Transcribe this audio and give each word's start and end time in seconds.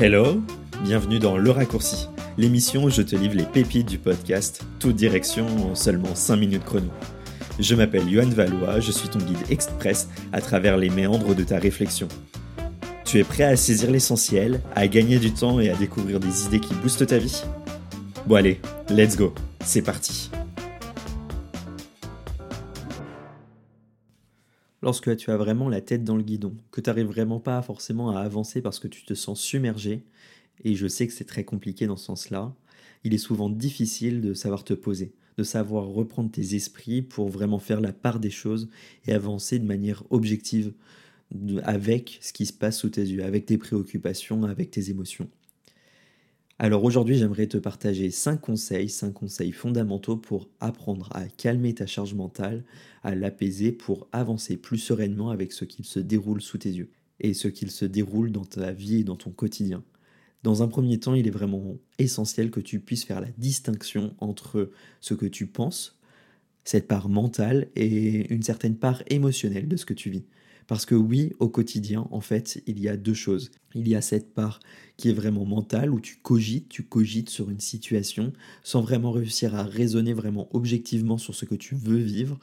Hello, 0.00 0.40
bienvenue 0.84 1.18
dans 1.18 1.36
Le 1.36 1.50
Raccourci, 1.50 2.06
l'émission 2.36 2.84
où 2.84 2.88
je 2.88 3.02
te 3.02 3.16
livre 3.16 3.34
les 3.34 3.42
pépites 3.42 3.88
du 3.88 3.98
podcast, 3.98 4.64
toute 4.78 4.94
direction 4.94 5.44
en 5.68 5.74
seulement 5.74 6.14
5 6.14 6.36
minutes 6.36 6.62
chrono. 6.64 6.86
Je 7.58 7.74
m'appelle 7.74 8.08
Yohan 8.08 8.28
Valois, 8.28 8.78
je 8.78 8.92
suis 8.92 9.08
ton 9.08 9.18
guide 9.18 9.50
express 9.50 10.08
à 10.32 10.40
travers 10.40 10.76
les 10.76 10.88
méandres 10.88 11.34
de 11.34 11.42
ta 11.42 11.58
réflexion. 11.58 12.06
Tu 13.04 13.18
es 13.18 13.24
prêt 13.24 13.42
à 13.42 13.56
saisir 13.56 13.90
l'essentiel, 13.90 14.60
à 14.76 14.86
gagner 14.86 15.18
du 15.18 15.32
temps 15.32 15.58
et 15.58 15.68
à 15.68 15.74
découvrir 15.74 16.20
des 16.20 16.44
idées 16.44 16.60
qui 16.60 16.74
boostent 16.74 17.08
ta 17.08 17.18
vie? 17.18 17.42
Bon 18.24 18.36
allez, 18.36 18.60
let's 18.90 19.16
go, 19.16 19.34
c'est 19.64 19.82
parti 19.82 20.30
Lorsque 24.88 25.14
tu 25.18 25.30
as 25.30 25.36
vraiment 25.36 25.68
la 25.68 25.82
tête 25.82 26.02
dans 26.02 26.16
le 26.16 26.22
guidon, 26.22 26.56
que 26.70 26.80
tu 26.80 26.88
n'arrives 26.88 27.08
vraiment 27.08 27.40
pas 27.40 27.60
forcément 27.60 28.16
à 28.16 28.20
avancer 28.20 28.62
parce 28.62 28.78
que 28.78 28.88
tu 28.88 29.04
te 29.04 29.12
sens 29.12 29.38
submergé, 29.38 30.02
et 30.64 30.74
je 30.76 30.86
sais 30.86 31.06
que 31.06 31.12
c'est 31.12 31.26
très 31.26 31.44
compliqué 31.44 31.86
dans 31.86 31.98
ce 31.98 32.06
sens-là, 32.06 32.54
il 33.04 33.12
est 33.12 33.18
souvent 33.18 33.50
difficile 33.50 34.22
de 34.22 34.32
savoir 34.32 34.64
te 34.64 34.72
poser, 34.72 35.12
de 35.36 35.42
savoir 35.42 35.88
reprendre 35.88 36.30
tes 36.30 36.54
esprits 36.54 37.02
pour 37.02 37.28
vraiment 37.28 37.58
faire 37.58 37.82
la 37.82 37.92
part 37.92 38.18
des 38.18 38.30
choses 38.30 38.70
et 39.06 39.12
avancer 39.12 39.58
de 39.58 39.66
manière 39.66 40.04
objective 40.08 40.72
avec 41.64 42.16
ce 42.22 42.32
qui 42.32 42.46
se 42.46 42.54
passe 42.54 42.78
sous 42.78 42.88
tes 42.88 43.02
yeux, 43.02 43.24
avec 43.24 43.44
tes 43.44 43.58
préoccupations, 43.58 44.44
avec 44.44 44.70
tes 44.70 44.88
émotions. 44.88 45.28
Alors 46.60 46.82
aujourd'hui, 46.82 47.16
j'aimerais 47.16 47.46
te 47.46 47.56
partager 47.56 48.10
5 48.10 48.40
conseils, 48.40 48.88
5 48.88 49.12
conseils 49.12 49.52
fondamentaux 49.52 50.16
pour 50.16 50.48
apprendre 50.58 51.08
à 51.12 51.28
calmer 51.28 51.72
ta 51.74 51.86
charge 51.86 52.14
mentale, 52.14 52.64
à 53.04 53.14
l'apaiser 53.14 53.70
pour 53.70 54.08
avancer 54.10 54.56
plus 54.56 54.78
sereinement 54.78 55.30
avec 55.30 55.52
ce 55.52 55.64
qu'il 55.64 55.84
se 55.84 56.00
déroule 56.00 56.40
sous 56.42 56.58
tes 56.58 56.70
yeux 56.70 56.90
et 57.20 57.32
ce 57.32 57.46
qu'il 57.46 57.70
se 57.70 57.84
déroule 57.84 58.32
dans 58.32 58.44
ta 58.44 58.72
vie 58.72 59.00
et 59.00 59.04
dans 59.04 59.14
ton 59.14 59.30
quotidien. 59.30 59.84
Dans 60.42 60.62
un 60.64 60.68
premier 60.68 60.98
temps, 60.98 61.14
il 61.14 61.28
est 61.28 61.30
vraiment 61.30 61.76
essentiel 61.98 62.50
que 62.50 62.60
tu 62.60 62.80
puisses 62.80 63.04
faire 63.04 63.20
la 63.20 63.30
distinction 63.38 64.14
entre 64.18 64.72
ce 65.00 65.14
que 65.14 65.26
tu 65.26 65.46
penses, 65.46 66.00
cette 66.64 66.88
part 66.88 67.08
mentale, 67.08 67.68
et 67.76 68.32
une 68.32 68.42
certaine 68.42 68.76
part 68.76 69.02
émotionnelle 69.08 69.68
de 69.68 69.76
ce 69.76 69.86
que 69.86 69.94
tu 69.94 70.10
vis. 70.10 70.24
Parce 70.68 70.84
que 70.84 70.94
oui, 70.94 71.32
au 71.40 71.48
quotidien, 71.48 72.06
en 72.10 72.20
fait, 72.20 72.62
il 72.66 72.78
y 72.78 72.88
a 72.88 72.96
deux 72.96 73.14
choses. 73.14 73.50
Il 73.74 73.88
y 73.88 73.96
a 73.96 74.02
cette 74.02 74.34
part 74.34 74.60
qui 74.98 75.08
est 75.08 75.14
vraiment 75.14 75.46
mentale, 75.46 75.90
où 75.90 75.98
tu 75.98 76.16
cogites, 76.22 76.68
tu 76.68 76.82
cogites 76.82 77.30
sur 77.30 77.48
une 77.48 77.58
situation, 77.58 78.34
sans 78.62 78.82
vraiment 78.82 79.10
réussir 79.10 79.54
à 79.54 79.64
raisonner 79.64 80.12
vraiment 80.12 80.48
objectivement 80.54 81.16
sur 81.16 81.34
ce 81.34 81.46
que 81.46 81.54
tu 81.54 81.74
veux 81.74 81.96
vivre. 81.96 82.38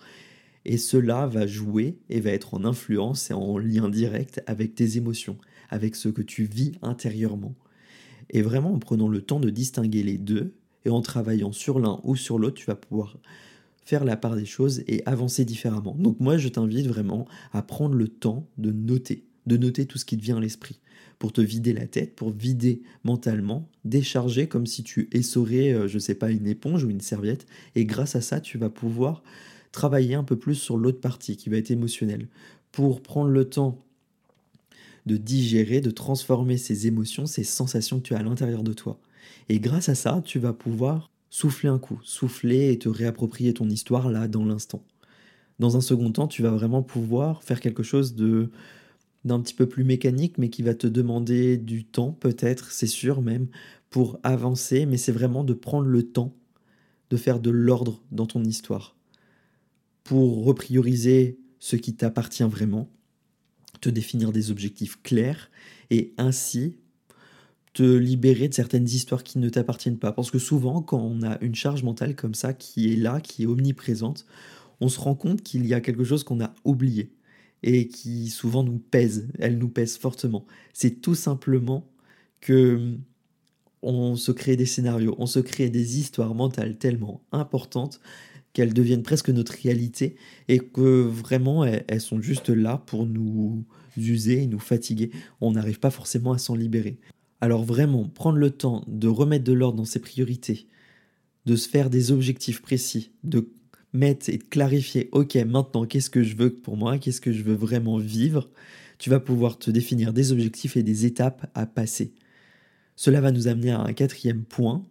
Et 0.66 0.78
cela 0.78 1.28
va 1.28 1.46
jouer 1.46 2.00
et 2.10 2.20
va 2.20 2.32
être 2.32 2.56
en 2.56 2.66
influence 2.66 3.30
et 3.30 3.36
en 3.36 3.60
lien 3.60 3.90
direct 3.90 4.42
avec 4.48 4.74
tes 4.74 4.98
émotions, 4.98 5.38
avec 5.70 5.96
ce 5.96 6.10
que 6.10 6.24
tu 6.24 6.46
vis 6.46 6.72
intérieurement. 6.82 7.56
Et 8.32 8.42
vraiment, 8.42 8.74
en 8.74 8.80
prenant 8.80 9.08
le 9.08 9.22
temps 9.22 9.40
de 9.40 9.52
distinguer 9.52 10.02
les 10.02 10.18
deux, 10.18 10.56
et 10.86 10.90
en 10.90 11.02
travaillant 11.02 11.52
sur 11.52 11.80
l'un 11.80 12.00
ou 12.04 12.16
sur 12.16 12.40
l'autre, 12.40 12.58
tu 12.58 12.66
vas 12.66 12.76
pouvoir 12.76 13.18
faire 13.86 14.04
la 14.04 14.18
part 14.18 14.36
des 14.36 14.46
choses 14.46 14.84
et 14.88 15.04
avancer 15.06 15.46
différemment. 15.46 15.96
Donc 15.98 16.20
moi, 16.20 16.38
je 16.38 16.50
t'invite 16.50 16.88
vraiment 16.88 17.28
à 17.54 17.62
prendre 17.62 17.96
le 17.96 18.08
temps 18.08 18.50
de 18.58 18.72
noter, 18.72 19.26
de 19.46 19.58
noter 19.58 19.86
tout 19.86 19.98
ce 19.98 20.06
qui 20.06 20.18
te 20.18 20.24
vient 20.24 20.38
à 20.38 20.42
l'esprit, 20.42 20.80
pour 21.20 21.32
te 21.32 21.42
vider 21.42 21.72
la 21.72 21.88
tête, 21.88 22.16
pour 22.16 22.32
vider 22.32 22.82
mentalement, 23.04 23.70
décharger 23.86 24.48
comme 24.48 24.66
si 24.66 24.84
tu 24.84 25.08
essorais, 25.12 25.72
euh, 25.72 25.88
je 25.88 26.00
sais 26.00 26.16
pas, 26.16 26.32
une 26.32 26.48
éponge 26.48 26.84
ou 26.84 26.90
une 26.90 27.00
serviette, 27.00 27.46
et 27.76 27.86
grâce 27.86 28.16
à 28.16 28.22
ça, 28.22 28.42
tu 28.42 28.58
vas 28.58 28.70
pouvoir 28.70 29.24
travailler 29.72 30.16
un 30.16 30.24
peu 30.24 30.38
plus 30.38 30.56
sur 30.56 30.78
l'autre 30.78 31.00
partie 31.00 31.38
qui 31.38 31.50
va 31.50 31.58
être 31.58 31.72
émotionnelle, 31.72 32.28
pour 32.72 33.02
prendre 33.02 33.30
le 33.30 33.46
temps 33.46 33.86
de 35.06 35.18
digérer, 35.18 35.82
de 35.82 35.92
transformer 35.92 36.58
ces 36.58 36.88
émotions, 36.88 37.28
ces 37.28 37.44
sensations 37.44 38.00
que 38.00 38.08
tu 38.08 38.16
as 38.16 38.20
à 38.20 38.24
l'intérieur 38.24 38.64
de 38.64 38.74
toi. 38.74 39.00
Et 39.50 39.60
grâce 39.60 39.90
à 39.90 39.96
ça, 39.96 40.22
tu 40.26 40.40
vas 40.40 40.54
pouvoir 40.54 41.12
souffler 41.30 41.70
un 41.70 41.80
coup, 41.80 42.00
souffler 42.04 42.72
et 42.72 42.80
te 42.80 42.90
réapproprier 42.90 43.54
ton 43.54 43.70
histoire 43.70 44.10
là 44.10 44.28
dans 44.28 44.46
l'instant. 44.46 44.84
Dans 45.60 45.78
un 45.78 45.82
second 45.82 46.12
temps, 46.12 46.28
tu 46.28 46.42
vas 46.42 46.52
vraiment 46.52 46.84
pouvoir 46.84 47.44
faire 47.44 47.60
quelque 47.60 47.84
chose 47.84 48.16
de 48.16 48.52
d'un 49.26 49.40
petit 49.40 49.56
peu 49.56 49.68
plus 49.68 49.84
mécanique, 49.84 50.38
mais 50.38 50.50
qui 50.50 50.62
va 50.62 50.76
te 50.76 50.86
demander 50.86 51.58
du 51.58 51.84
temps, 51.84 52.12
peut-être, 52.12 52.72
c'est 52.72 52.86
sûr 52.86 53.24
même, 53.24 53.48
pour 53.90 54.20
avancer, 54.22 54.86
mais 54.86 54.98
c'est 54.98 55.12
vraiment 55.12 55.44
de 55.44 55.54
prendre 55.54 55.88
le 55.88 56.04
temps 56.04 56.36
de 57.10 57.18
faire 57.18 57.40
de 57.40 57.50
l'ordre 57.50 58.04
dans 58.12 58.28
ton 58.28 58.44
histoire, 58.44 58.96
pour 60.04 60.46
reprioriser 60.46 61.40
ce 61.60 61.76
qui 61.76 61.96
t'appartient 61.96 62.44
vraiment, 62.44 62.92
te 63.82 63.90
définir 63.90 64.32
des 64.32 64.52
objectifs 64.52 65.02
clairs, 65.02 65.50
et 65.90 66.14
ainsi 66.18 66.78
te 67.76 67.84
libérer 67.84 68.48
de 68.48 68.54
certaines 68.54 68.86
histoires 68.86 69.24
qui 69.24 69.38
ne 69.38 69.50
t'appartiennent 69.50 70.00
pas. 70.00 70.14
Parce 70.14 70.32
que 70.32 70.40
souvent, 70.40 70.82
quand 70.82 71.00
on 71.00 71.22
a 71.24 71.38
une 71.42 71.56
charge 71.56 71.84
mentale 71.84 72.16
comme 72.16 72.34
ça, 72.34 72.54
qui 72.54 72.92
est 72.92 72.96
là, 72.96 73.20
qui 73.20 73.44
est 73.44 73.46
omniprésente, 73.46 74.26
on 74.80 74.88
se 74.88 75.00
rend 75.00 75.14
compte 75.14 75.44
qu'il 75.44 75.68
y 75.68 75.74
a 75.74 75.82
quelque 75.82 76.06
chose 76.06 76.24
qu'on 76.24 76.42
a 76.42 76.54
oublié 76.64 77.12
et 77.64 77.90
qui 77.90 78.30
souvent 78.30 78.64
nous 78.64 78.80
pèse. 78.80 79.28
Elle 79.40 79.58
nous 79.58 79.68
pèse 79.68 79.98
fortement. 79.98 80.46
C'est 80.74 81.02
tout 81.02 81.16
simplement 81.16 81.86
que 82.40 82.98
on 83.82 84.16
se 84.16 84.32
crée 84.32 84.56
des 84.56 84.66
scénarios, 84.66 85.16
on 85.20 85.28
se 85.28 85.40
crée 85.40 85.70
des 85.70 86.00
histoires 86.00 86.34
mentales 86.34 86.78
tellement 86.78 87.22
importantes 87.32 88.00
qu'elles 88.54 88.74
deviennent 88.74 89.04
presque 89.04 89.30
notre 89.30 89.52
réalité 89.52 90.16
et 90.48 90.60
que 90.60 91.02
vraiment 91.02 91.66
elles, 91.66 92.02
sont 92.02 92.22
juste 92.22 92.50
là 92.50 92.82
pour 92.86 93.06
nous 93.06 93.66
user 93.98 94.44
et 94.44 94.48
nous 94.48 94.60
fatiguer. 94.60 95.12
On 95.42 95.52
n'arrive 95.52 95.80
pas 95.80 95.92
forcément 95.92 96.32
à 96.32 96.38
s'en 96.38 96.56
libérer. 96.56 96.98
Alors 97.42 97.64
vraiment, 97.64 98.08
prendre 98.08 98.38
le 98.38 98.52
temps 98.52 98.84
de 98.88 99.08
remettre 99.08 99.44
de 99.44 99.54
l'ordre 99.54 99.78
dans 99.78 99.86
ses 99.86 100.00
priorités, 100.00 100.68
de 101.46 101.56
se 101.56 101.70
faire 101.70 101.90
des 101.90 102.12
objectifs 102.12 102.62
précis, 102.62 103.12
de 103.24 103.50
mettre 103.94 104.30
et 104.30 104.38
de 104.38 104.44
clarifier, 104.44 105.10
ok, 105.12 105.36
maintenant, 105.36 105.86
qu'est-ce 105.86 106.10
que 106.10 106.24
je 106.24 106.36
veux 106.36 106.54
pour 106.54 106.78
moi, 106.78 106.98
qu'est-ce 106.98 107.22
que 107.22 107.32
je 107.32 107.44
veux 107.44 107.56
vraiment 107.56 107.98
vivre, 107.98 108.50
tu 108.98 109.10
vas 109.10 109.20
pouvoir 109.20 109.58
te 109.58 109.72
définir 109.72 110.14
des 110.14 110.32
objectifs 110.32 110.78
et 110.78 110.84
des 110.84 111.06
étapes 111.06 111.50
à 111.54 111.66
passer. 111.66 112.14
Cela 112.96 113.22
va 113.22 113.32
nous 113.32 113.48
amener 113.48 113.72
à 113.72 113.82
un 113.82 113.94
quatrième 113.94 114.44
point, 114.44 114.84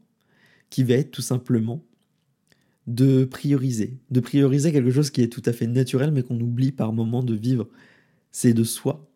qui 0.71 0.83
va 0.83 0.95
être 0.95 1.11
tout 1.13 1.23
simplement 1.23 1.85
de 2.87 3.25
prioriser. 3.25 3.99
De 4.11 4.21
prioriser 4.21 4.73
quelque 4.73 4.91
chose 4.91 5.11
qui 5.11 5.23
est 5.23 5.29
tout 5.29 5.43
à 5.47 5.53
fait 5.53 5.67
naturel, 5.67 6.11
mais 6.11 6.23
qu'on 6.23 6.41
oublie 6.41 6.73
par 6.73 6.93
moment 6.93 7.23
de 7.23 7.35
vivre. 7.35 7.69
C'est 8.33 8.55
de 8.55 8.65
soi, 8.65 9.09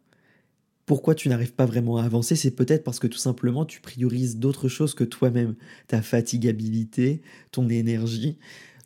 pourquoi 0.88 1.14
tu 1.14 1.28
n'arrives 1.28 1.52
pas 1.52 1.66
vraiment 1.66 1.98
à 1.98 2.04
avancer, 2.04 2.34
c'est 2.34 2.50
peut-être 2.50 2.82
parce 2.82 2.98
que 2.98 3.06
tout 3.06 3.18
simplement 3.18 3.66
tu 3.66 3.82
priorises 3.82 4.38
d'autres 4.38 4.68
choses 4.68 4.94
que 4.94 5.04
toi-même, 5.04 5.54
ta 5.86 6.00
fatigabilité, 6.00 7.20
ton 7.52 7.68
énergie, 7.68 8.38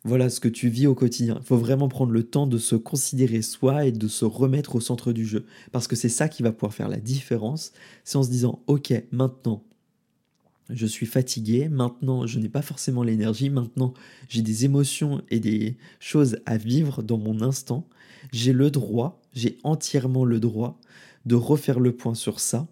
voilà 0.03 0.29
ce 0.29 0.41
que 0.41 0.49
tu 0.49 0.67
vis 0.67 0.85
au 0.85 0.95
quotidien. 0.95 1.37
Il 1.39 1.45
faut 1.45 1.55
vraiment 1.55 1.87
prendre 1.87 2.11
le 2.11 2.23
temps 2.23 2.45
de 2.45 2.57
se 2.57 2.75
considérer 2.75 3.41
soi 3.41 3.85
et 3.85 3.93
de 3.93 4.09
se 4.09 4.25
remettre 4.25 4.75
au 4.75 4.81
centre 4.81 5.13
du 5.13 5.25
jeu, 5.25 5.45
parce 5.71 5.87
que 5.87 5.95
c'est 5.95 6.09
ça 6.09 6.27
qui 6.27 6.43
va 6.43 6.51
pouvoir 6.51 6.73
faire 6.73 6.89
la 6.89 6.99
différence, 6.99 7.71
c'est 8.03 8.17
en 8.17 8.23
se 8.23 8.29
disant, 8.29 8.61
ok, 8.67 8.93
maintenant, 9.13 9.63
je 10.69 10.85
suis 10.85 11.05
fatigué, 11.05 11.69
maintenant 11.69 12.27
je 12.27 12.37
n'ai 12.37 12.49
pas 12.49 12.61
forcément 12.61 13.03
l'énergie, 13.03 13.49
maintenant 13.49 13.93
j'ai 14.27 14.41
des 14.41 14.65
émotions 14.65 15.21
et 15.31 15.39
des 15.39 15.77
choses 16.01 16.37
à 16.45 16.57
vivre 16.57 17.01
dans 17.01 17.17
mon 17.17 17.41
instant, 17.41 17.87
j'ai 18.33 18.51
le 18.51 18.69
droit, 18.71 19.21
j'ai 19.31 19.57
entièrement 19.63 20.25
le 20.25 20.41
droit 20.41 20.81
de 21.25 21.35
refaire 21.35 21.79
le 21.79 21.95
point 21.95 22.15
sur 22.15 22.39
ça 22.39 22.67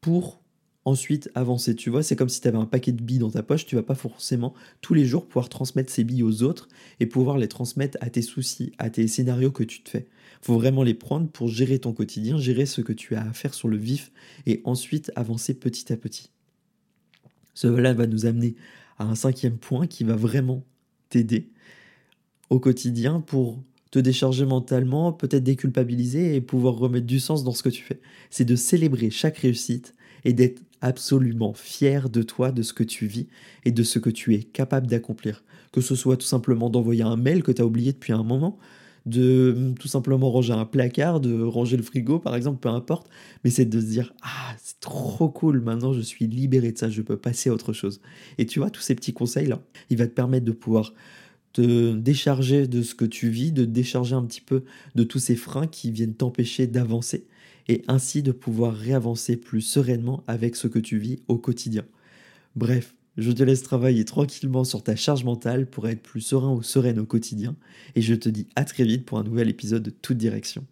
pour 0.00 0.44
ensuite 0.84 1.30
avancer. 1.34 1.74
Tu 1.74 1.90
vois, 1.90 2.02
c'est 2.02 2.16
comme 2.16 2.28
si 2.28 2.40
tu 2.40 2.48
avais 2.48 2.58
un 2.58 2.66
paquet 2.66 2.92
de 2.92 3.02
billes 3.02 3.18
dans 3.18 3.30
ta 3.30 3.42
poche, 3.42 3.66
tu 3.66 3.74
vas 3.74 3.82
pas 3.82 3.94
forcément 3.94 4.54
tous 4.80 4.94
les 4.94 5.06
jours 5.06 5.26
pouvoir 5.26 5.48
transmettre 5.48 5.90
ces 5.90 6.04
billes 6.04 6.22
aux 6.22 6.42
autres 6.42 6.68
et 7.00 7.06
pouvoir 7.06 7.38
les 7.38 7.48
transmettre 7.48 7.98
à 8.00 8.10
tes 8.10 8.22
soucis, 8.22 8.72
à 8.78 8.90
tes 8.90 9.06
scénarios 9.08 9.50
que 9.50 9.64
tu 9.64 9.82
te 9.82 9.88
fais. 9.88 10.06
faut 10.42 10.54
vraiment 10.54 10.82
les 10.82 10.94
prendre 10.94 11.28
pour 11.28 11.48
gérer 11.48 11.78
ton 11.78 11.92
quotidien, 11.92 12.38
gérer 12.38 12.66
ce 12.66 12.80
que 12.80 12.92
tu 12.92 13.14
as 13.14 13.26
à 13.26 13.32
faire 13.32 13.54
sur 13.54 13.68
le 13.68 13.76
vif 13.76 14.12
et 14.46 14.60
ensuite 14.64 15.10
avancer 15.16 15.54
petit 15.54 15.92
à 15.92 15.96
petit. 15.96 16.30
Cela 17.54 17.94
va 17.94 18.06
nous 18.06 18.26
amener 18.26 18.56
à 18.98 19.04
un 19.04 19.14
cinquième 19.14 19.58
point 19.58 19.86
qui 19.86 20.04
va 20.04 20.16
vraiment 20.16 20.64
t'aider 21.08 21.50
au 22.50 22.60
quotidien 22.60 23.20
pour 23.20 23.62
te 23.94 24.00
décharger 24.00 24.44
mentalement, 24.44 25.12
peut-être 25.12 25.44
déculpabiliser 25.44 26.34
et 26.34 26.40
pouvoir 26.40 26.74
remettre 26.74 27.06
du 27.06 27.20
sens 27.20 27.44
dans 27.44 27.52
ce 27.52 27.62
que 27.62 27.68
tu 27.68 27.84
fais. 27.84 28.00
C'est 28.28 28.44
de 28.44 28.56
célébrer 28.56 29.08
chaque 29.10 29.38
réussite 29.38 29.94
et 30.24 30.32
d'être 30.32 30.60
absolument 30.80 31.54
fier 31.54 32.10
de 32.10 32.22
toi, 32.22 32.50
de 32.50 32.62
ce 32.62 32.72
que 32.72 32.82
tu 32.82 33.06
vis 33.06 33.28
et 33.64 33.70
de 33.70 33.84
ce 33.84 34.00
que 34.00 34.10
tu 34.10 34.34
es 34.34 34.42
capable 34.42 34.88
d'accomplir. 34.88 35.44
Que 35.70 35.80
ce 35.80 35.94
soit 35.94 36.16
tout 36.16 36.26
simplement 36.26 36.70
d'envoyer 36.70 37.04
un 37.04 37.14
mail 37.14 37.44
que 37.44 37.52
tu 37.52 37.62
as 37.62 37.66
oublié 37.66 37.92
depuis 37.92 38.12
un 38.12 38.24
moment, 38.24 38.58
de 39.06 39.54
hum, 39.56 39.74
tout 39.78 39.86
simplement 39.86 40.28
ranger 40.28 40.54
un 40.54 40.64
placard, 40.64 41.20
de 41.20 41.40
ranger 41.40 41.76
le 41.76 41.84
frigo 41.84 42.18
par 42.18 42.34
exemple, 42.34 42.58
peu 42.58 42.70
importe, 42.70 43.08
mais 43.44 43.50
c'est 43.50 43.64
de 43.64 43.80
se 43.80 43.86
dire 43.86 44.12
ah 44.22 44.56
c'est 44.60 44.80
trop 44.80 45.28
cool, 45.28 45.60
maintenant 45.60 45.92
je 45.92 46.00
suis 46.00 46.26
libéré 46.26 46.72
de 46.72 46.78
ça, 46.78 46.88
je 46.88 47.00
peux 47.00 47.16
passer 47.16 47.48
à 47.48 47.52
autre 47.52 47.72
chose. 47.72 48.00
Et 48.38 48.46
tu 48.46 48.58
vois 48.58 48.70
tous 48.70 48.82
ces 48.82 48.96
petits 48.96 49.12
conseils 49.12 49.46
là, 49.46 49.62
il 49.88 49.98
va 49.98 50.08
te 50.08 50.14
permettre 50.14 50.46
de 50.46 50.52
pouvoir 50.52 50.94
te 51.54 51.94
décharger 51.94 52.66
de 52.66 52.82
ce 52.82 52.94
que 52.94 53.04
tu 53.04 53.30
vis, 53.30 53.52
de 53.52 53.64
décharger 53.64 54.14
un 54.14 54.24
petit 54.24 54.42
peu 54.42 54.64
de 54.94 55.04
tous 55.04 55.20
ces 55.20 55.36
freins 55.36 55.68
qui 55.68 55.90
viennent 55.90 56.14
t'empêcher 56.14 56.66
d'avancer 56.66 57.26
et 57.68 57.82
ainsi 57.88 58.22
de 58.22 58.32
pouvoir 58.32 58.74
réavancer 58.74 59.36
plus 59.36 59.62
sereinement 59.62 60.22
avec 60.26 60.56
ce 60.56 60.66
que 60.66 60.80
tu 60.80 60.98
vis 60.98 61.20
au 61.28 61.38
quotidien. 61.38 61.84
Bref, 62.56 62.94
je 63.16 63.30
te 63.30 63.44
laisse 63.44 63.62
travailler 63.62 64.04
tranquillement 64.04 64.64
sur 64.64 64.82
ta 64.82 64.96
charge 64.96 65.24
mentale 65.24 65.66
pour 65.66 65.88
être 65.88 66.02
plus 66.02 66.20
serein 66.20 66.52
ou 66.52 66.62
sereine 66.62 66.98
au 66.98 67.06
quotidien 67.06 67.54
et 67.94 68.02
je 68.02 68.14
te 68.14 68.28
dis 68.28 68.48
à 68.56 68.64
très 68.64 68.84
vite 68.84 69.06
pour 69.06 69.18
un 69.18 69.24
nouvel 69.24 69.48
épisode 69.48 69.84
de 69.84 69.90
toute 69.90 70.18
direction. 70.18 70.66